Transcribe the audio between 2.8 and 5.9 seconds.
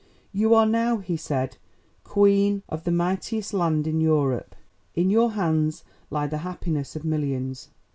the mightiest land in Europe. In your hands